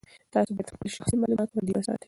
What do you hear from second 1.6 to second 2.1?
وساتئ.